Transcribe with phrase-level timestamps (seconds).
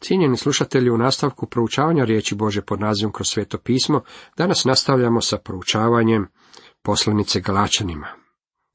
[0.00, 4.02] Cijenjeni slušatelji, u nastavku proučavanja riječi Bože pod nazivom kroz sveto pismo,
[4.36, 6.26] danas nastavljamo sa proučavanjem
[6.82, 8.08] poslanice Galačanima.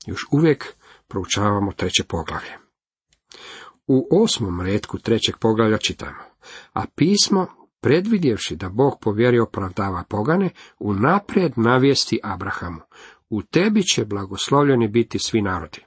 [0.05, 0.73] Još uvijek
[1.07, 2.57] proučavamo treće poglavlje.
[3.87, 6.23] U osmom redku trećeg poglavlja čitamo,
[6.73, 7.47] a pismo,
[7.81, 10.49] predvidjevši da Bog povjeri opravdava pogane,
[10.79, 12.81] unaprijed navijesti Abrahamu,
[13.29, 15.85] u tebi će blagoslovljeni biti svi narodi.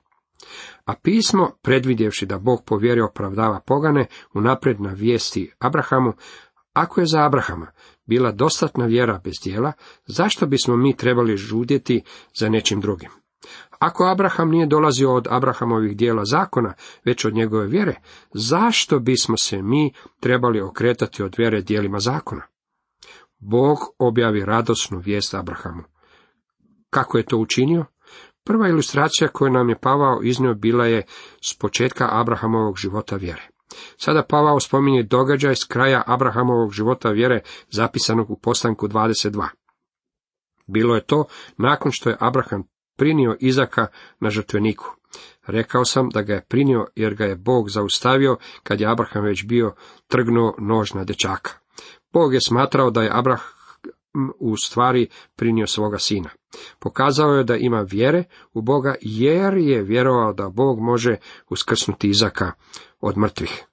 [0.89, 6.12] A pismo, predvidjevši da Bog povjeri opravdava pogane, unaprijed na vijesti Abrahamu,
[6.73, 7.66] ako je za Abrahama
[8.06, 9.73] bila dostatna vjera bez dijela,
[10.06, 12.02] zašto bismo mi trebali žudjeti
[12.38, 13.11] za nečim drugim?
[13.78, 16.74] Ako Abraham nije dolazio od Abrahamovih dijela zakona,
[17.05, 17.95] već od njegove vjere,
[18.34, 22.42] zašto bismo se mi trebali okretati od vjere dijelima zakona?
[23.39, 25.83] Bog objavi radosnu vijest Abrahamu.
[26.91, 27.84] Kako je to učinio?
[28.48, 31.02] Prva ilustracija koju nam je Pavao iznio bila je
[31.45, 33.48] s početka Abrahamovog života vjere.
[33.97, 39.48] Sada Pavao spominje događaj s kraja Abrahamovog života vjere zapisanog u postanku 22.
[40.67, 41.25] Bilo je to
[41.59, 42.64] nakon što je Abraham
[42.97, 43.87] prinio Izaka
[44.20, 44.97] na žrtveniku.
[45.47, 49.44] Rekao sam da ga je prinio jer ga je Bog zaustavio kad je Abraham već
[49.44, 49.75] bio
[50.06, 51.50] trgnuo nož na dečaka.
[52.12, 56.31] Bog je smatrao da je Abraham u stvari prinio svoga sina.
[56.78, 61.16] Pokazao je da ima vjere u Boga jer je vjerovao da Bog može
[61.50, 62.52] uskrsnuti Izaka
[63.00, 63.64] od mrtvih.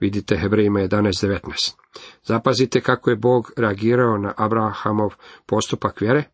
[0.00, 1.74] Vidite Hebrejima 11.19.
[2.22, 5.10] Zapazite kako je Bog reagirao na Abrahamov
[5.46, 6.24] postupak vjere.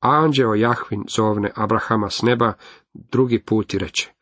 [0.00, 2.52] Anđeo Jahvin zovne Abrahama s neba
[2.94, 4.12] drugi put i reče,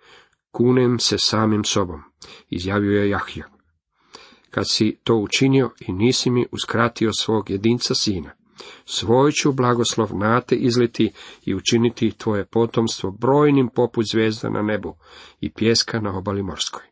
[0.51, 2.03] kunem se samim sobom,
[2.51, 3.45] izjavio je Jahja.
[4.51, 8.31] Kad si to učinio i nisi mi uskratio svog jedinca sina,
[8.85, 11.13] svoj ću blagoslov na te izliti
[11.45, 14.97] i učiniti tvoje potomstvo brojnim poput zvijezda na nebu
[15.41, 16.83] i pjeska na obali morskoj.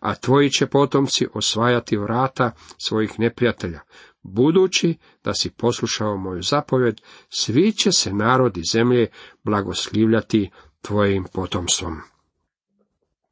[0.00, 3.80] A tvoji će potomci osvajati vrata svojih neprijatelja,
[4.22, 9.06] budući da si poslušao moju zapovjed, svi će se narodi zemlje
[9.44, 10.50] blagoslivljati
[10.82, 12.00] tvojim potomstvom.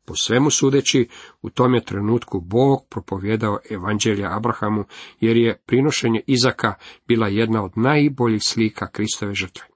[0.06, 1.08] Po svemu sudeći,
[1.42, 4.84] u tom je trenutku Bog propovjedao evanđelja Abrahamu,
[5.20, 6.74] jer je prinošenje Izaka
[7.08, 9.66] bila jedna od najboljih slika Kristove žrtve.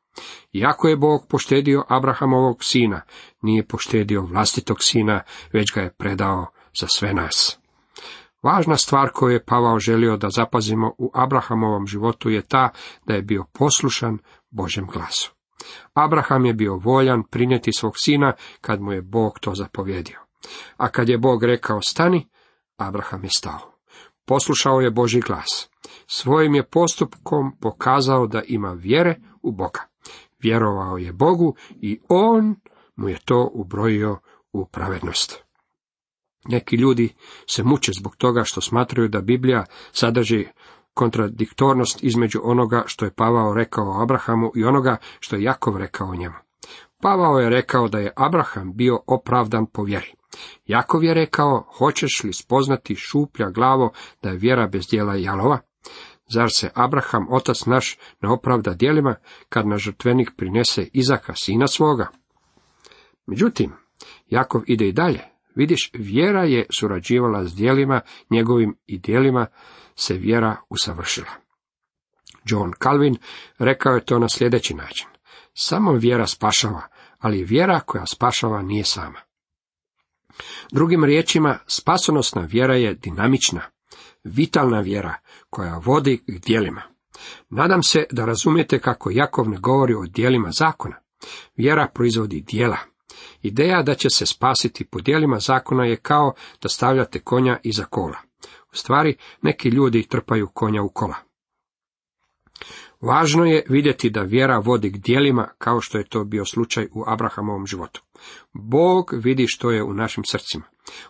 [0.53, 3.01] Iako je Bog poštedio Abrahamovog sina,
[3.43, 6.47] nije poštedio vlastitog sina, već ga je predao
[6.81, 7.59] za sve nas.
[8.43, 12.71] Važna stvar koju je Pavao želio da zapazimo u Abrahamovom životu je ta
[13.07, 14.19] da je bio poslušan
[14.51, 15.33] Božem glasu.
[15.95, 20.20] Abraham je bio voljan prinijeti svog sina kad mu je Bog to zapovjedio.
[20.77, 22.29] A kad je Bog rekao stani,
[22.77, 23.73] Abraham je stao.
[24.27, 25.71] Poslušao je Boži glas.
[26.07, 29.81] Svojim je postupkom pokazao da ima vjere u Boga.
[30.43, 32.57] Vjerovao je Bogu i on
[32.97, 34.19] mu je to ubrojio
[34.53, 35.45] u pravednost.
[36.45, 37.15] Neki ljudi
[37.47, 40.47] se muče zbog toga što smatraju da Biblija sadrži
[40.95, 46.35] kontradiktornost između onoga što je Pavao rekao Abrahamu i onoga što je Jakov rekao njemu.
[47.03, 50.20] Pavao je rekao da je Abraham bio opravdan po vjeri.
[50.67, 53.93] Jakov je rekao, hoćeš li spoznati šuplja glavo
[54.23, 55.59] da je vjera bez dijela jalova?
[56.33, 59.15] Zar se Abraham, otac naš, ne opravda dijelima,
[59.49, 62.09] kad na žrtvenik prinese Izaka, sina svoga?
[63.27, 63.73] Međutim,
[64.29, 65.21] Jakov ide i dalje.
[65.55, 69.47] Vidiš, vjera je surađivala s dijelima, njegovim i dijelima
[69.95, 71.31] se vjera usavršila.
[72.45, 73.17] John Calvin
[73.59, 75.07] rekao je to na sljedeći način.
[75.55, 76.83] Samo vjera spašava,
[77.19, 79.21] ali vjera koja spašava nije sama.
[80.73, 83.61] Drugim riječima, spasonosna vjera je dinamična,
[84.25, 85.15] vitalna vjera
[85.51, 86.83] koja vodi k dijelima.
[87.49, 90.97] Nadam se da razumijete kako Jakov ne govori o dijelima zakona.
[91.57, 92.79] Vjera proizvodi dijela.
[93.43, 98.19] Ideja da će se spasiti po dijelima zakona je kao da stavljate konja iza kola.
[98.73, 101.30] U stvari, neki ljudi trpaju konja u kola.
[103.01, 107.05] Važno je vidjeti da vjera vodi k dijelima kao što je to bio slučaj u
[107.07, 108.03] Abrahamovom životu.
[108.53, 110.65] Bog vidi što je u našim srcima.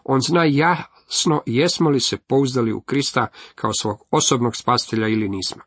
[0.04, 5.62] On zna jasno jesmo li se pouzdali u Krista kao svog osobnog spasitelja ili nismo.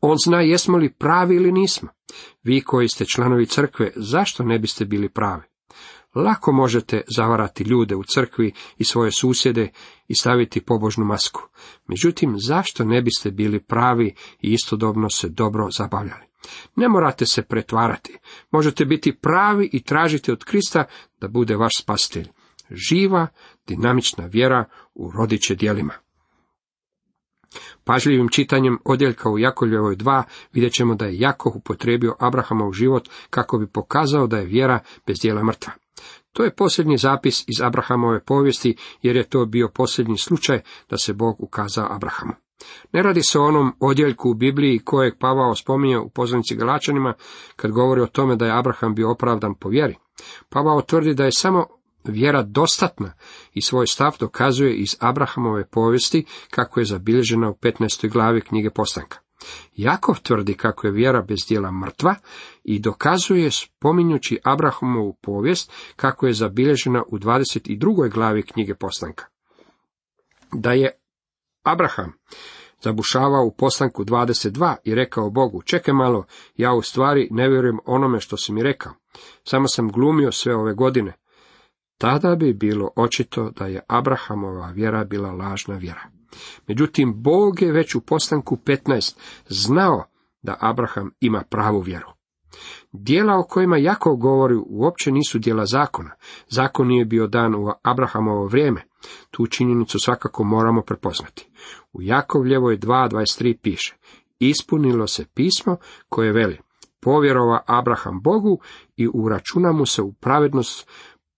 [0.00, 1.88] On zna jesmo li pravi ili nismo.
[2.42, 5.42] Vi koji ste članovi crkve, zašto ne biste bili pravi?
[6.14, 9.70] Lako možete zavarati ljude u crkvi i svoje susjede
[10.08, 11.42] i staviti pobožnu masku.
[11.86, 16.28] Međutim, zašto ne biste bili pravi i istodobno se dobro zabavljali?
[16.76, 18.18] Ne morate se pretvarati.
[18.50, 20.84] Možete biti pravi i tražiti od Krista
[21.20, 22.28] da bude vaš spasitelj.
[22.70, 23.26] Živa,
[23.66, 24.64] dinamična vjera
[24.94, 25.92] u rodiće dijelima.
[27.84, 30.22] Pažljivim čitanjem odjeljka u Jakovljevoj 2
[30.52, 35.16] vidjet ćemo da je Jakov upotrebio Abrahamov život kako bi pokazao da je vjera bez
[35.22, 35.72] dijela mrtva.
[36.38, 41.12] To je posljednji zapis iz Abrahamove povijesti, jer je to bio posljednji slučaj da se
[41.12, 42.32] Bog ukazao Abrahamu.
[42.92, 47.14] Ne radi se o onom odjeljku u Bibliji kojeg Pavao spominje u pozornici Galačanima
[47.56, 49.96] kad govori o tome da je Abraham bio opravdan po vjeri.
[50.48, 51.66] Pavao tvrdi da je samo
[52.04, 53.12] vjera dostatna
[53.54, 58.12] i svoj stav dokazuje iz Abrahamove povijesti kako je zabilježena u 15.
[58.12, 59.18] glavi knjige Postanka.
[59.76, 62.14] Jakov tvrdi kako je vjera bez dijela mrtva
[62.64, 68.12] i dokazuje spominjući Abrahamovu povijest kako je zabilježena u 22.
[68.12, 69.24] glavi knjige Postanka.
[70.52, 70.90] Da je
[71.62, 72.12] Abraham
[72.80, 76.24] zabušavao u postanku 22 i rekao Bogu, čekaj malo,
[76.56, 78.92] ja u stvari ne vjerujem onome što si mi rekao,
[79.44, 81.12] samo sam glumio sve ove godine.
[81.98, 86.17] Tada bi bilo očito da je Abrahamova vjera bila lažna vjera.
[86.66, 89.16] Međutim, Bog je već u postanku 15
[89.48, 90.04] znao
[90.42, 92.18] da Abraham ima pravu vjeru.
[92.92, 96.10] Dijela o kojima Jakov govori uopće nisu dijela zakona.
[96.48, 98.84] Zakon nije bio dan u Abrahamovo vrijeme.
[99.30, 101.48] Tu činjenicu svakako moramo prepoznati.
[101.92, 103.96] U Jakovljevoj 2.23 piše,
[104.38, 105.76] ispunilo se pismo
[106.08, 106.58] koje veli,
[107.00, 108.60] povjerova Abraham Bogu
[108.96, 110.88] i uračuna mu se u pravednost,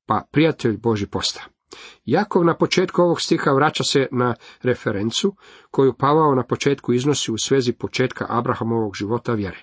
[0.06, 1.44] pa prijatelj Boži posta.
[2.04, 5.34] Jakov na početku ovog stiha vraća se na referencu
[5.70, 9.62] koju Pavao na početku iznosi u svezi početka Abrahamovog života vjere.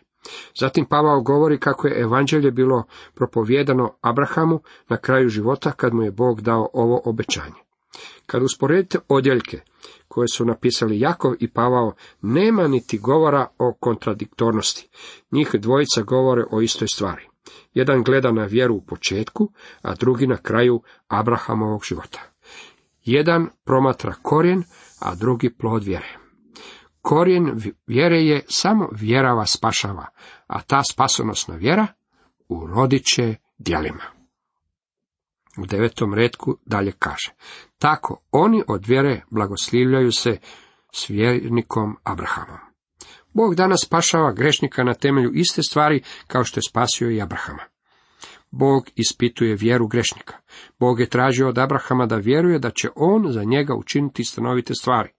[0.59, 2.83] Zatim Pavao govori kako je evanđelje bilo
[3.13, 4.59] propovjedano Abrahamu
[4.89, 7.55] na kraju života kad mu je Bog dao ovo obećanje.
[8.25, 9.61] Kad usporedite odjeljke
[10.07, 14.89] koje su napisali Jakov i Pavao, nema niti govora o kontradiktornosti.
[15.31, 17.27] Njih dvojica govore o istoj stvari.
[17.73, 19.51] Jedan gleda na vjeru u početku,
[19.81, 22.19] a drugi na kraju Abrahamovog života.
[23.03, 24.63] Jedan promatra korijen,
[24.99, 26.17] a drugi plod vjere.
[27.01, 30.05] Korijen vjere je samo vjera vas spašava,
[30.47, 31.87] a ta spasonosna vjera
[32.49, 34.03] urodit će djelima.
[35.57, 37.33] U devetom redku dalje kaže,
[37.77, 40.37] tako oni od vjere blagoslivljaju se
[40.93, 42.66] s vjernikom Abrahamom.
[43.37, 47.63] Bog danas spašava grešnika na temelju iste stvari kao što je spasio i Abrahama.
[48.51, 50.37] Bog ispituje vjeru grešnika.
[50.79, 55.09] Bog je tražio od Abrahama da vjeruje da će on za njega učiniti stanovite stvari.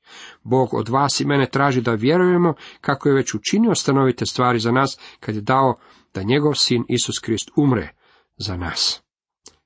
[0.43, 4.73] Bog od vas i mene traži da vjerujemo kako je već učinio stanovite stvari za
[4.73, 5.79] nas kad je dao
[6.15, 7.95] da njegov sin Isus Krist umre
[8.37, 9.03] za nas.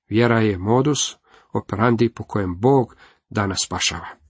[0.08, 1.16] Vjera je modus
[1.52, 2.96] operandi po kojem Bog
[3.30, 4.22] danas spašava.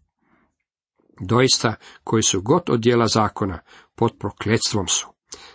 [1.20, 3.58] Doista, koji su god od dijela zakona,
[3.94, 5.06] pod prokletstvom su.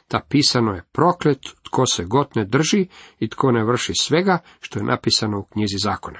[0.07, 2.87] Ta pisano je proklet tko se god ne drži
[3.19, 6.19] i tko ne vrši svega što je napisano u knjizi zakona.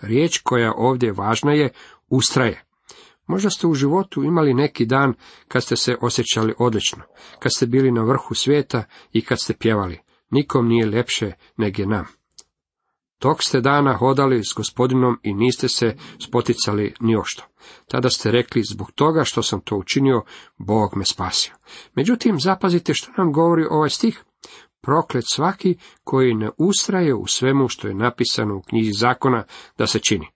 [0.00, 1.72] Riječ koja ovdje važna je
[2.08, 2.64] ustraje.
[3.26, 5.14] Možda ste u životu imali neki dan
[5.48, 7.02] kad ste se osjećali odlično,
[7.38, 9.98] kad ste bili na vrhu svijeta i kad ste pjevali.
[10.30, 12.17] Nikom nije lepše nego nam.
[13.18, 17.44] Tog ste dana hodali s gospodinom i niste se spoticali ni ošto.
[17.88, 20.22] Tada ste rekli, zbog toga što sam to učinio,
[20.58, 21.54] Bog me spasio.
[21.94, 24.24] Međutim, zapazite što nam govori ovaj stih.
[24.82, 29.44] Proklet svaki koji ne ustraje u svemu što je napisano u knjizi zakona
[29.78, 30.26] da se čini.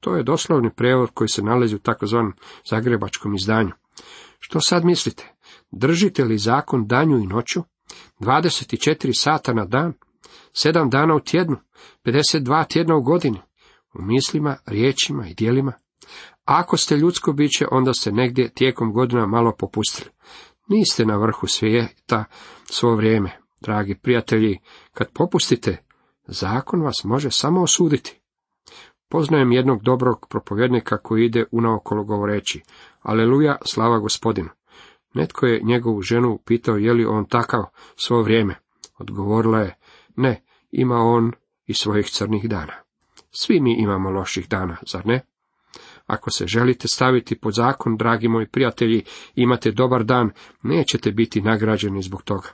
[0.00, 2.32] To je doslovni prevod koji se nalazi u takozvanom
[2.70, 3.72] zagrebačkom izdanju.
[4.38, 5.34] Što sad mislite?
[5.70, 7.62] Držite li zakon danju i noću?
[8.20, 9.92] 24 sata na dan?
[10.52, 11.56] Sedam dana u tjednu,
[12.04, 13.40] 52 tjedna u godini,
[13.94, 15.72] u mislima, riječima i dijelima.
[16.44, 20.10] Ako ste ljudsko biće, onda ste negdje tijekom godina malo popustili.
[20.68, 22.24] Niste na vrhu svijeta
[22.64, 24.58] svo vrijeme, dragi prijatelji,
[24.92, 25.84] kad popustite,
[26.26, 28.20] zakon vas može samo osuditi.
[29.08, 32.62] Poznajem jednog dobrog propovjednika koji ide unaokolo govoreći,
[33.02, 34.48] aleluja, slava gospodinu.
[35.14, 37.64] Netko je njegovu ženu pitao je li on takav
[37.96, 38.54] svo vrijeme.
[38.98, 39.76] Odgovorila je,
[40.16, 41.32] ne, ima on
[41.66, 42.72] i svojih crnih dana.
[43.30, 45.20] Svi mi imamo loših dana, zar ne?
[46.06, 50.30] Ako se želite staviti pod zakon, dragi moji prijatelji, imate dobar dan,
[50.62, 52.48] nećete biti nagrađeni zbog toga.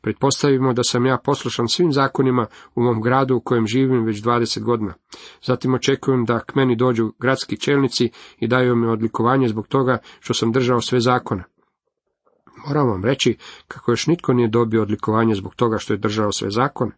[0.00, 4.62] Pretpostavimo da sam ja poslušan svim zakonima u mom gradu u kojem živim već 20
[4.62, 4.94] godina.
[5.42, 10.34] Zatim očekujem da k meni dođu gradski čelnici i daju mi odlikovanje zbog toga što
[10.34, 11.44] sam držao sve zakone.
[12.66, 13.36] Moram vam reći
[13.68, 16.92] kako još nitko nije dobio odlikovanje zbog toga što je držao sve zakone.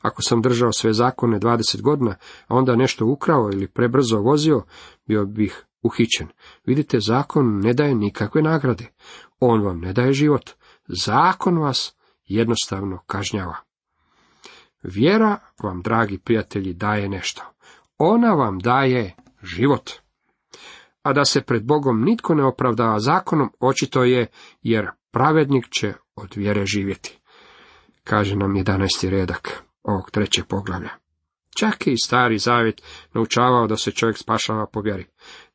[0.00, 2.14] Ako sam držao sve zakone 20 godina,
[2.46, 4.62] a onda nešto ukrao ili prebrzo vozio,
[5.06, 6.28] bio bih uhićen.
[6.66, 8.86] Vidite, zakon ne daje nikakve nagrade.
[9.40, 10.50] On vam ne daje život.
[10.88, 11.94] Zakon vas
[12.24, 13.56] jednostavno kažnjava.
[14.82, 17.42] Vjera vam, dragi prijatelji, daje nešto.
[17.98, 19.90] Ona vam daje život.
[21.02, 24.26] A da se pred Bogom nitko ne opravdava zakonom, očito je,
[24.62, 27.18] jer pravednik će od vjere živjeti.
[28.04, 29.08] Kaže nam 11.
[29.08, 30.90] redak ovog trećeg poglavlja.
[31.56, 32.82] Čak i stari zavjet
[33.14, 35.06] naučavao da se čovjek spašava po vjeri.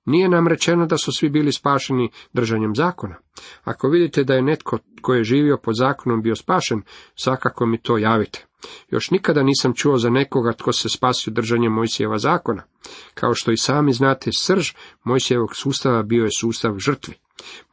[0.08, 3.16] Nije nam rečeno da su svi bili spašeni držanjem zakona.
[3.64, 6.82] Ako vidite da je netko tko je živio pod zakonom bio spašen,
[7.16, 8.46] svakako mi to javite.
[8.90, 12.64] Još nikada nisam čuo za nekoga tko se spasio držanjem Mojsijeva zakona.
[13.14, 14.72] Kao što i sami znate, srž
[15.04, 17.14] Mojsijevog sustava bio je sustav žrtvi.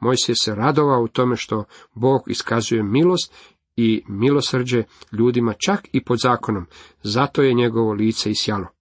[0.00, 1.64] Mojsije se radovao u tome što
[1.94, 3.34] Bog iskazuje milost
[3.76, 6.66] i milosrđe ljudima čak i pod zakonom,
[7.02, 8.73] zato je njegovo lice isjalo.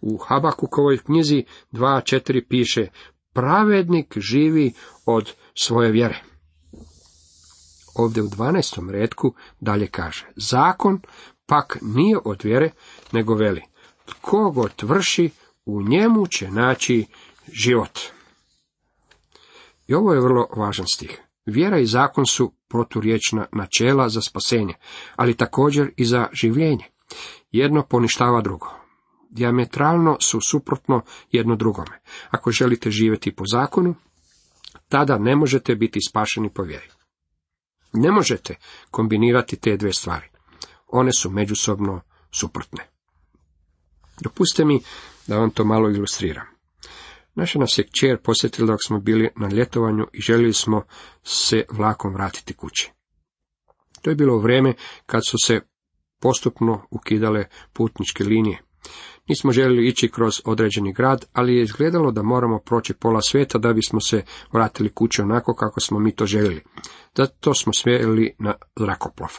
[0.00, 2.86] U Habakukovoj knjizi 2.4 piše,
[3.32, 4.72] pravednik živi
[5.06, 6.22] od svoje vjere.
[7.94, 8.90] Ovdje u 12.
[8.90, 11.00] redku dalje kaže, zakon
[11.46, 12.70] pak nije od vjere,
[13.12, 13.62] nego veli,
[14.04, 15.30] tko god vrši,
[15.66, 17.06] u njemu će naći
[17.52, 17.98] život.
[19.86, 21.20] I ovo je vrlo važan stih.
[21.46, 24.74] Vjera i zakon su proturječna načela za spasenje,
[25.16, 26.84] ali također i za življenje.
[27.50, 28.79] Jedno poništava drugo.
[29.30, 32.00] Diametralno su suprotno jedno drugome.
[32.30, 33.94] Ako želite živjeti po zakonu,
[34.88, 36.88] tada ne možete biti spašeni po vjeri.
[37.92, 38.54] Ne možete
[38.90, 40.28] kombinirati te dve stvari.
[40.86, 42.88] One su međusobno suprotne.
[44.20, 44.80] Dopustite mi
[45.26, 46.46] da vam to malo ilustriram.
[47.34, 50.82] Naša nas je kćer posjetila dok smo bili na ljetovanju i željeli smo
[51.22, 52.90] se vlakom vratiti kući.
[54.02, 54.74] To je bilo vrijeme
[55.06, 55.60] kad su se
[56.20, 58.62] postupno ukidale putničke linije.
[59.28, 63.72] Nismo željeli ići kroz određeni grad, ali je izgledalo da moramo proći pola svijeta da
[63.72, 64.22] bismo se
[64.52, 66.62] vratili kući onako kako smo mi to željeli.
[67.16, 69.30] Zato smo smjeli na zrakoplov.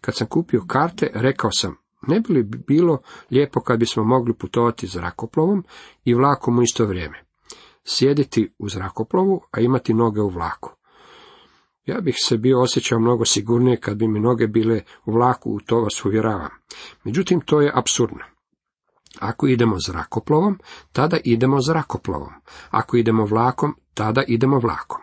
[0.00, 1.76] Kad sam kupio karte, rekao sam,
[2.08, 2.98] ne bi li bilo
[3.30, 5.64] lijepo kad bismo mogli putovati zrakoplovom
[6.04, 7.24] i vlakom u isto vrijeme.
[7.84, 10.70] Sjediti u zrakoplovu, a imati noge u vlaku.
[11.86, 15.60] Ja bih se bio osjećao mnogo sigurnije kad bi mi noge bile u vlaku, u
[15.60, 16.50] to vas uvjeravam.
[17.04, 18.33] Međutim, to je absurdno.
[19.20, 20.58] Ako idemo zrakoplovom,
[20.92, 22.32] tada idemo zrakoplovom.
[22.70, 25.00] Ako idemo vlakom, tada idemo vlakom.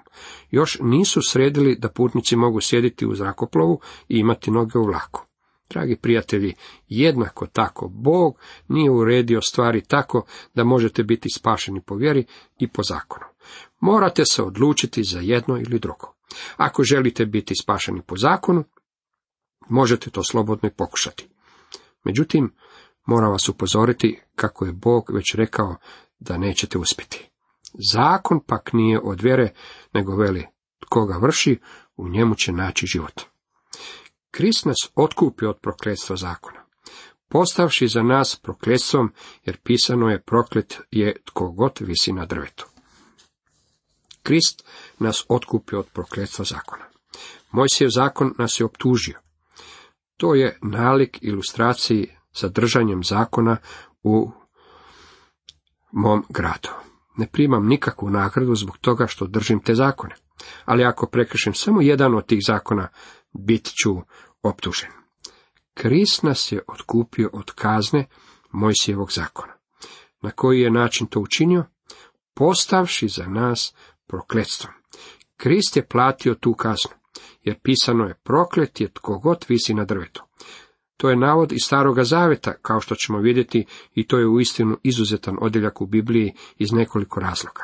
[0.52, 5.26] Još nisu sredili da putnici mogu sjediti u zrakoplovu i imati noge u vlaku.
[5.70, 6.54] Dragi prijatelji,
[6.88, 12.26] jednako tako Bog nije uredio stvari tako da možete biti spašeni po vjeri
[12.60, 13.26] i po zakonu.
[13.80, 16.14] Morate se odlučiti za jedno ili drugo.
[16.58, 18.64] Ako želite biti spašeni po zakonu,
[19.70, 21.28] možete to slobodno i pokušati.
[22.04, 22.54] Međutim,
[23.06, 25.76] moram vas upozoriti kako je Bog već rekao
[26.20, 27.30] da nećete uspjeti.
[27.94, 29.54] Zakon pak nije od vjere,
[29.94, 30.48] nego veli,
[30.80, 31.60] tko ga vrši,
[31.98, 33.22] u njemu će naći život.
[34.32, 36.62] Krist nas otkupi od prokletstva zakona.
[37.28, 39.14] Postavši za nas prokletstvom,
[39.46, 42.66] jer pisano je proklet je tko god visi na drvetu.
[44.24, 44.64] Krist
[45.00, 46.86] nas otkupi od prokletstva zakona.
[47.52, 49.20] Mojsijev zakon nas je optužio.
[50.18, 53.58] To je nalik ilustraciji sa držanjem zakona
[54.04, 54.32] u
[55.92, 56.70] mom gradu.
[57.18, 60.16] Ne primam nikakvu nagradu zbog toga što držim te zakone.
[60.66, 62.88] Ali ako prekršim samo jedan od tih zakona,
[63.34, 64.02] bit ću
[64.44, 64.90] optužen.
[65.74, 68.08] Krist nas je otkupio od kazne
[68.52, 69.54] Mojsijevog zakona.
[70.22, 71.66] Na koji je način to učinio?
[72.34, 73.74] Postavši za nas
[74.08, 74.74] prokletstvom.
[75.38, 76.92] Krist je platio tu kaznu,
[77.44, 80.24] jer pisano je proklet je tko god visi na drvetu.
[81.02, 83.66] To je navod iz staroga zaveta, kao što ćemo vidjeti,
[83.96, 87.64] i to je uistinu izuzetan odjeljak u Bibliji iz nekoliko razloga.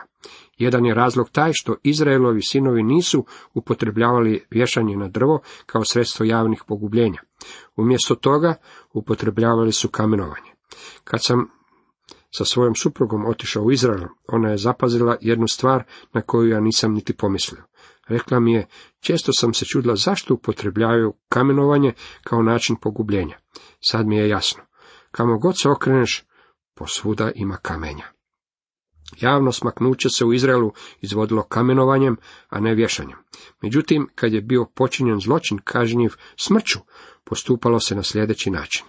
[0.58, 6.64] Jedan je razlog taj što Izraelovi sinovi nisu upotrebljavali vješanje na drvo kao sredstvo javnih
[6.68, 7.22] pogubljenja.
[7.76, 8.56] Umjesto toga
[8.94, 10.52] upotrebljavali su kamenovanje.
[11.04, 11.50] Kad sam
[12.38, 16.94] sa svojom suprugom otišao u Izrael, ona je zapazila jednu stvar na koju ja nisam
[16.94, 17.64] niti pomislio.
[18.08, 18.68] Rekla mi je,
[19.00, 23.38] često sam se čudila zašto upotrebljavaju kamenovanje kao način pogubljenja.
[23.80, 24.64] Sad mi je jasno.
[25.12, 26.24] Kamo god se okreneš,
[26.76, 28.04] posvuda ima kamenja.
[29.22, 30.72] Javno smaknuće se u Izraelu
[31.02, 32.18] izvodilo kamenovanjem,
[32.50, 33.18] a ne vješanjem.
[33.62, 36.80] Međutim, kad je bio počinjen zločin kažnjiv smrću,
[37.24, 38.86] postupalo se na sljedeći način.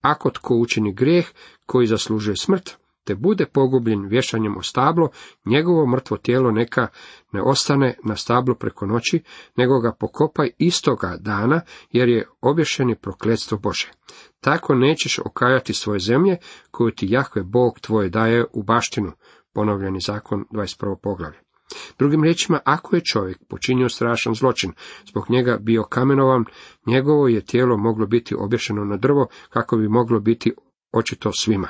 [0.00, 1.26] Ako tko učini grijeh
[1.66, 5.08] koji zaslužuje smrt, te bude pogubljen vješanjem o stablo,
[5.44, 6.88] njegovo mrtvo tijelo neka
[7.32, 9.22] ne ostane na stablu preko noći,
[9.56, 11.60] nego ga pokopaj istoga dana,
[11.92, 13.90] jer je obješeni prokletstvo Bože.
[14.40, 16.36] Tako nećeš okajati svoje zemlje,
[16.70, 19.12] koju ti Jahve Bog tvoj daje u baštinu,
[19.52, 20.96] ponovljeni zakon 21.
[21.02, 21.38] poglavlje.
[21.98, 24.72] Drugim riječima, ako je čovjek počinio strašan zločin,
[25.08, 26.44] zbog njega bio kamenovan,
[26.86, 30.52] njegovo je tijelo moglo biti obješeno na drvo, kako bi moglo biti
[30.92, 31.68] očito svima.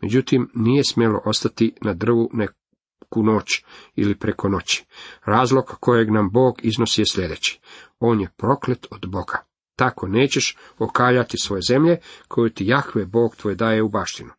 [0.00, 3.64] Međutim, nije smjelo ostati na drvu neku noć
[3.96, 4.84] ili preko noći.
[5.24, 7.60] Razlog kojeg nam Bog iznosi je sljedeći.
[7.98, 9.44] On je proklet od Boga.
[9.76, 11.98] Tako nećeš okaljati svoje zemlje,
[12.28, 14.30] koju ti Jahve Bog tvoj daje u baštinu.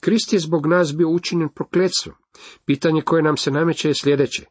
[0.00, 2.14] Krist je zbog nas bio učinjen prokletstvom.
[2.64, 4.44] Pitanje koje nam se nameće je sljedeće.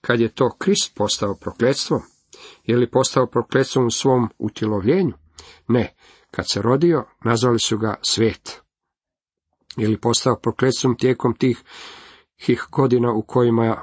[0.00, 2.00] Kad je to Krist postao prokletstvom?
[2.64, 5.12] Je li postao prokletstvom u svom utjelovljenju?
[5.68, 5.94] Ne.
[6.30, 8.59] Kad se rodio, nazvali su ga svet.
[9.76, 11.62] Je li postao prokletstvom tijekom tih
[12.40, 13.82] hih godina u kojima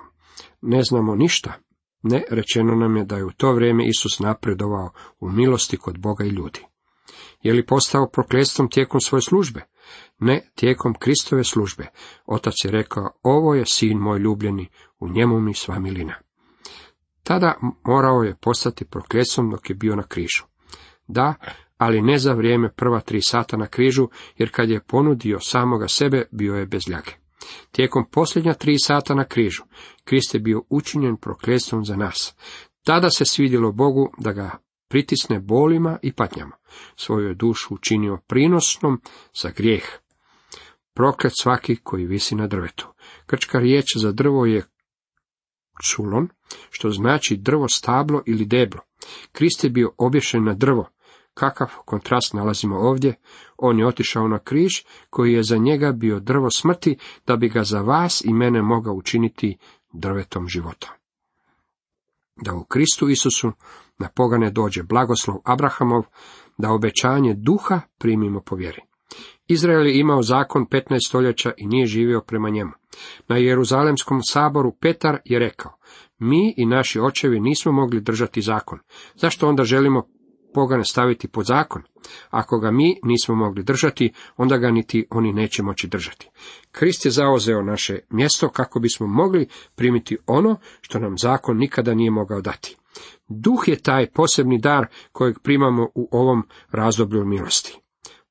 [0.62, 1.54] ne znamo ništa?
[2.04, 6.24] Ne, rečeno nam je da je u to vrijeme Isus napredovao u milosti kod Boga
[6.24, 6.66] i ljudi.
[7.42, 9.62] Je li postao prokletstvom tijekom svoje službe?
[10.20, 11.88] Ne, tijekom Kristove službe.
[12.26, 16.14] Otac je rekao, ovo je sin moj ljubljeni, u njemu mi sva milina.
[17.24, 20.44] Tada morao je postati prokletstvom dok je bio na križu.
[21.08, 21.34] Da,
[21.78, 24.08] ali ne za vrijeme prva tri sata na križu,
[24.38, 27.12] jer kad je ponudio samoga sebe, bio je bez ljage.
[27.72, 29.64] Tijekom posljednja tri sata na križu,
[30.04, 32.36] Krist je bio učinjen prokletstvom za nas.
[32.84, 34.58] Tada se svidjelo Bogu da ga
[34.90, 36.56] pritisne bolima i patnjama.
[36.96, 39.02] Svoju je dušu učinio prinosnom
[39.42, 39.84] za grijeh.
[40.94, 42.88] Proklet svaki koji visi na drvetu.
[43.26, 44.66] Krčka riječ za drvo je
[45.84, 46.28] čulon,
[46.70, 48.82] što znači drvo stablo ili deblo.
[49.32, 50.90] Krist je bio obješen na drvo,
[51.38, 53.16] Kakav kontrast nalazimo ovdje?
[53.58, 54.72] On je otišao na križ,
[55.10, 58.94] koji je za njega bio drvo smrti, da bi ga za vas i mene mogao
[58.94, 59.58] učiniti
[59.94, 60.94] drvetom života.
[62.36, 63.52] Da u Kristu Isusu
[63.98, 66.04] na pogane dođe blagoslov Abrahamov,
[66.58, 68.82] da obećanje duha primimo po vjeri.
[69.48, 72.72] Izrael je imao zakon 15 stoljeća i nije živio prema njemu.
[73.28, 75.72] Na Jeruzalemskom saboru Petar je rekao,
[76.20, 78.80] mi i naši očevi nismo mogli držati zakon.
[79.16, 80.17] Zašto onda želimo
[80.54, 81.82] pogane staviti pod zakon.
[82.30, 86.30] Ako ga mi nismo mogli držati, onda ga niti oni neće moći držati.
[86.72, 92.12] Krist je zauzeo naše mjesto kako bismo mogli primiti ono što nam zakon nikada nije
[92.12, 92.78] mogao dati.
[93.28, 97.80] Duh je taj posebni dar kojeg primamo u ovom razdoblju milosti.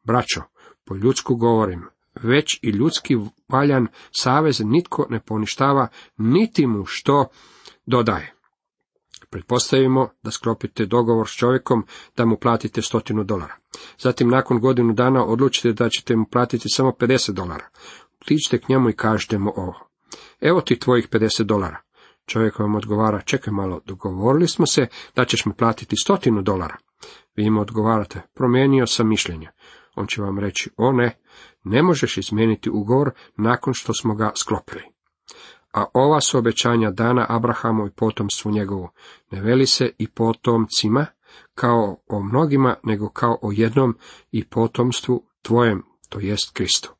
[0.05, 0.43] Braćo,
[0.85, 1.85] po ljudsku govorim,
[2.23, 3.17] već i ljudski
[3.49, 7.27] valjan savez nitko ne poništava, niti mu što
[7.87, 8.36] dodaje.
[9.31, 11.87] Pretpostavimo da sklopite dogovor s čovjekom
[12.17, 13.55] da mu platite stotinu dolara.
[13.99, 17.69] Zatim nakon godinu dana odlučite da ćete mu platiti samo 50 dolara.
[18.21, 19.89] Otiđite k njemu i kažete mu ovo.
[20.41, 21.83] Evo ti tvojih 50 dolara.
[22.27, 24.87] Čovjek vam odgovara, čekaj malo, dogovorili smo se
[25.17, 26.77] da ćeš mi platiti stotinu dolara.
[27.37, 29.49] Vi im odgovarate, promijenio sam mišljenje.
[29.95, 31.19] On će vam reći, o ne,
[31.65, 34.97] ne možeš izmijeniti ugovor nakon što smo ga sklopili
[35.77, 38.89] a ova su obećanja dana Abrahamu i potomstvu njegovu.
[39.31, 41.07] Ne veli se i potomcima,
[41.55, 43.99] kao o mnogima, nego kao o jednom
[44.33, 46.93] i potomstvu tvojem, to jest Kristu.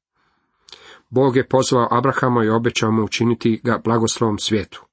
[1.11, 4.85] Bog je pozvao Abrahama i obećao mu učiniti ga blagoslovom svijetu.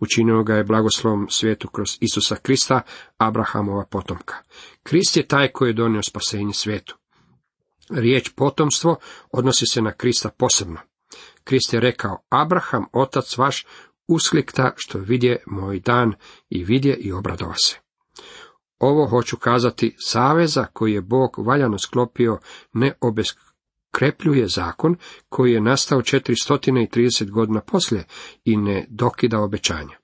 [0.00, 2.80] Učinio ga je blagoslovom svijetu kroz Isusa Krista,
[3.18, 4.34] Abrahamova potomka.
[4.82, 6.96] Krist je taj koji je donio spasenje svijetu.
[7.90, 8.96] Riječ potomstvo
[9.32, 10.78] odnosi se na Krista posebno.
[11.48, 13.66] Krist je rekao, Abraham, otac vaš,
[14.08, 16.12] usklikta što vidje moj dan
[16.48, 17.78] i vidje i obradova se.
[18.78, 22.38] Ovo hoću kazati, saveza koji je Bog valjano sklopio
[22.72, 24.96] ne obeskrepljuje zakon
[25.28, 28.04] koji je nastao 430 godina poslije
[28.44, 29.96] i ne dokida obećanja.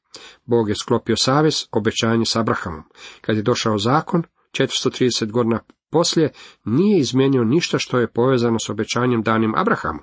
[0.44, 2.82] Bog je sklopio savez, obećanje s Abrahamom.
[3.20, 4.22] Kad je došao zakon,
[4.58, 6.32] 430 godina poslije,
[6.64, 10.00] nije izmijenio ništa što je povezano s obećanjem danim Abrahamu.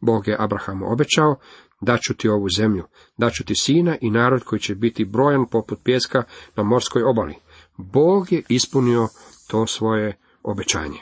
[0.00, 1.36] Bog je Abrahamu obećao,
[1.80, 2.84] daću ti ovu zemlju,
[3.16, 6.22] daću ti sina i narod koji će biti brojan poput pjeska
[6.56, 7.34] na morskoj obali.
[7.76, 9.08] Bog je ispunio
[9.48, 10.98] to svoje obećanje.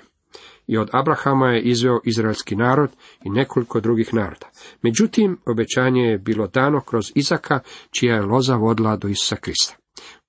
[0.67, 2.91] I od Abrahama je izveo izraelski narod
[3.25, 4.51] i nekoliko drugih naroda.
[4.83, 7.61] Međutim, obećanje je bilo dano kroz Izaka,
[7.99, 9.77] čija je loza vodila do Isusa Krista.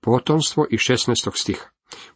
[0.02, 1.30] Potomstvo i 16.
[1.34, 1.66] stiha.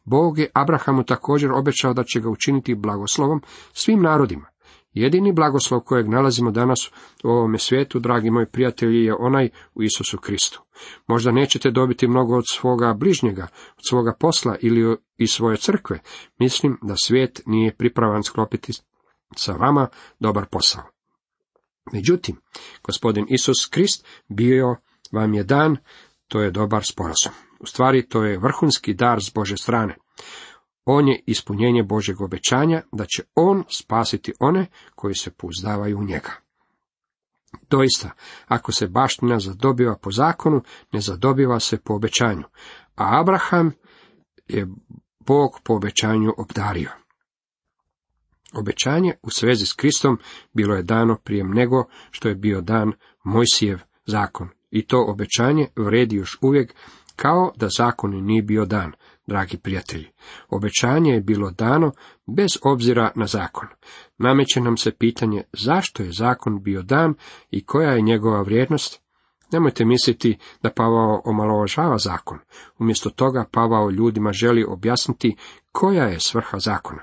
[0.03, 3.41] Bog je Abrahamu također obećao da će ga učiniti blagoslovom
[3.73, 4.45] svim narodima.
[4.93, 6.91] Jedini blagoslov kojeg nalazimo danas
[7.23, 10.61] u ovome svijetu, dragi moji prijatelji, je onaj u Isusu Kristu.
[11.07, 13.47] Možda nećete dobiti mnogo od svoga bližnjega,
[13.77, 15.99] od svoga posla ili iz svoje crkve.
[16.39, 18.73] Mislim da svijet nije pripravan sklopiti
[19.35, 19.87] sa vama
[20.19, 20.83] dobar posao.
[21.93, 22.41] Međutim,
[22.83, 24.75] gospodin Isus Krist bio
[25.11, 25.77] vam je dan,
[26.27, 27.31] to je dobar sporazum.
[27.59, 29.95] U stvari, to je vrhunski dar s Bože strane.
[30.89, 36.31] On je ispunjenje Božeg obećanja da će On spasiti one koji se pouzdavaju u njega.
[37.69, 38.11] Doista,
[38.47, 42.43] ako se baština zadobiva po zakonu, ne zadobiva se po obećanju,
[42.95, 43.71] a Abraham
[44.47, 44.67] je
[45.19, 46.89] Bog po obećanju obdario.
[48.53, 50.19] Obećanje u svezi s Kristom
[50.53, 52.91] bilo je dano prije nego što je bio dan
[53.23, 54.49] Mojsijev zakon.
[54.69, 56.75] I to obećanje vredi još uvijek
[57.15, 58.91] kao da zakon nije bio dan.
[59.27, 60.07] Dragi prijatelji.
[60.49, 61.91] Obećanje je bilo dano
[62.25, 63.67] bez obzira na zakon.
[64.17, 67.13] Nameće nam se pitanje zašto je zakon bio dan
[67.51, 69.01] i koja je njegova vrijednost?
[69.51, 72.39] Nemojte misliti da Pavao omalovažava zakon.
[72.79, 75.35] Umjesto toga Pavao ljudima želi objasniti
[75.71, 77.01] koja je svrha zakona.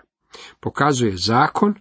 [0.60, 1.74] Pokazuje zakon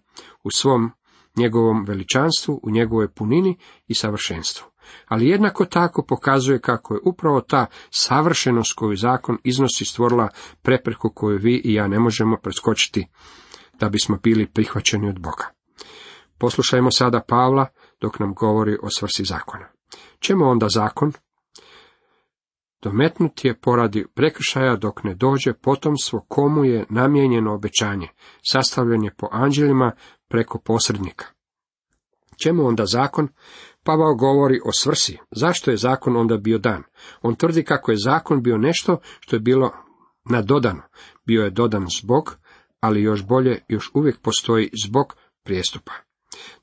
[0.43, 0.91] u svom
[1.35, 4.72] njegovom veličanstvu, u njegovoj punini i savršenstvu.
[5.07, 10.29] Ali jednako tako pokazuje kako je upravo ta savršenost koju zakon iznosi stvorila
[10.61, 13.07] prepreku koju vi i ja ne možemo preskočiti
[13.79, 15.45] da bismo bili prihvaćeni od Boga.
[16.37, 17.65] Poslušajmo sada Pavla
[18.01, 19.65] dok nam govori o svrsi zakona.
[20.19, 21.13] Čemu onda zakon?
[22.81, 28.07] Dometnut je poradi prekršaja dok ne dođe potomstvo komu je namijenjeno obećanje,
[28.51, 29.91] sastavljen je po anđelima
[30.27, 31.25] preko posrednika.
[32.43, 33.27] Čemu onda zakon?
[33.83, 35.17] Pavao govori o svrsi.
[35.31, 36.83] Zašto je zakon onda bio dan?
[37.21, 39.71] On tvrdi kako je zakon bio nešto što je bilo
[40.29, 40.81] nadodano.
[41.25, 42.37] Bio je dodan zbog,
[42.79, 45.91] ali još bolje, još uvijek postoji zbog prijestupa.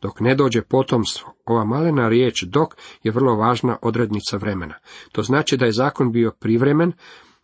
[0.03, 4.75] Dok ne dođe potomstvo, ova malena riječ dok je vrlo važna odrednica vremena.
[5.13, 6.93] To znači da je zakon bio privremen,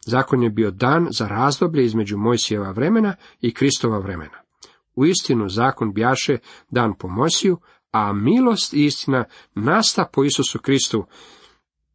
[0.06, 4.38] zakon je bio dan za razdoblje između Mojsijeva vremena i Kristova vremena.
[4.94, 6.38] U istinu zakon bjaše
[6.70, 7.58] dan po Mojsiju,
[7.90, 11.06] a milost i istina nasta po Isusu Kristu,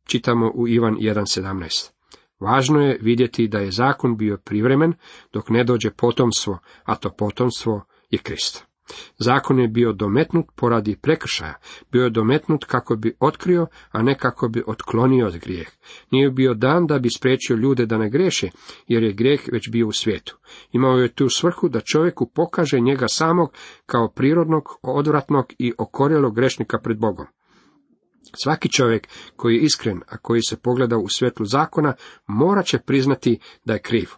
[0.06, 1.91] čitamo u Ivan 1.17.
[2.39, 4.93] Važno je vidjeti da je zakon bio privremen
[5.34, 8.70] dok ne dođe potomstvo, a to potomstvo je Krist.
[9.19, 11.53] Zakon je bio dometnut poradi prekršaja,
[11.91, 15.67] bio je dometnut kako bi otkrio, a ne kako bi otklonio od grijeh.
[16.11, 18.49] Nije bio dan da bi spriječio ljude da ne greše,
[18.87, 20.37] jer je grijeh već bio u svijetu.
[20.71, 23.53] Imao je tu svrhu da čovjeku pokaže njega samog
[23.85, 27.25] kao prirodnog, odvratnog i okorjelog grešnika pred Bogom.
[28.43, 31.93] Svaki čovjek koji je iskren, a koji se pogleda u svjetlu zakona,
[32.27, 34.10] morat će priznati da je kriv.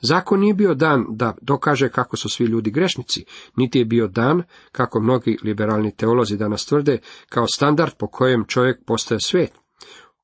[0.00, 3.24] Zakon nije bio dan da dokaže kako su svi ljudi grešnici,
[3.56, 6.98] niti je bio dan, kako mnogi liberalni teolozi danas tvrde,
[7.28, 9.52] kao standard po kojem čovjek postaje svet.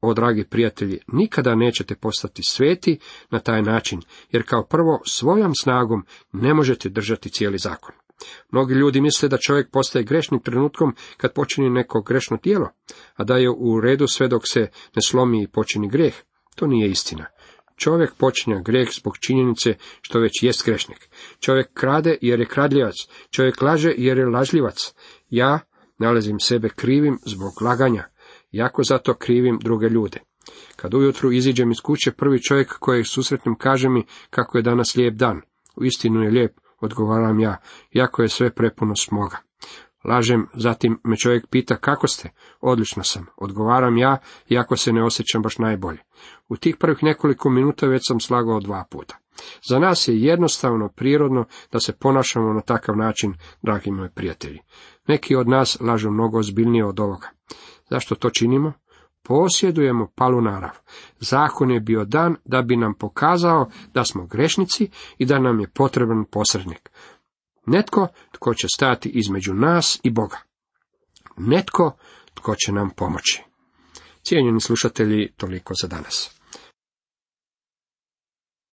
[0.00, 2.98] O, dragi prijatelji, nikada nećete postati sveti
[3.30, 7.94] na taj način, jer kao prvo svojom snagom ne možete držati cijeli zakon.
[8.50, 12.70] Mnogi ljudi misle da čovjek postaje grešnim trenutkom kad počini neko grešno tijelo,
[13.14, 14.60] a da je u redu sve dok se
[14.96, 16.14] ne slomi i počini grijeh.
[16.54, 17.26] To nije istina.
[17.76, 21.08] Čovjek počinja grijeh zbog činjenice što već jest grešnik.
[21.40, 22.94] Čovjek krade jer je kradljivac.
[23.30, 24.94] Čovjek laže jer je lažljivac.
[25.30, 25.60] Ja
[25.98, 28.04] nalazim sebe krivim zbog laganja.
[28.50, 30.18] Jako zato krivim druge ljude.
[30.76, 35.14] Kad ujutru iziđem iz kuće, prvi čovjek kojeg susretnem kaže mi kako je danas lijep
[35.14, 35.40] dan.
[35.76, 37.56] U istinu je lijep, odgovaram ja,
[37.90, 39.36] jako je sve prepuno smoga.
[40.04, 45.42] Lažem, zatim me čovjek pita kako ste, odlično sam, odgovaram ja, iako se ne osjećam
[45.42, 45.98] baš najbolje.
[46.48, 49.16] U tih prvih nekoliko minuta već sam slagao dva puta.
[49.68, 54.58] Za nas je jednostavno prirodno da se ponašamo na takav način, dragi moji prijatelji.
[55.08, 57.28] Neki od nas lažu mnogo ozbiljnije od ovoga.
[57.90, 58.72] Zašto to činimo?
[59.22, 60.78] Posjedujemo palu narav.
[61.20, 65.68] Zakon je bio dan da bi nam pokazao da smo grešnici i da nam je
[65.68, 66.90] potreban posrednik.
[67.66, 70.38] Netko tko će stati između nas i Boga.
[71.36, 71.96] Netko
[72.34, 73.42] tko će nam pomoći.
[74.22, 76.37] Cijenjeni slušatelji, toliko za danas.